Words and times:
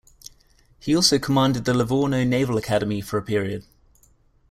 He 0.79 0.95
also 0.95 1.19
commanded 1.19 1.65
the 1.65 1.75
Livorno 1.75 2.23
Naval 2.23 2.57
Academy 2.57 3.01
for 3.01 3.19
a 3.19 3.21
period. 3.21 3.65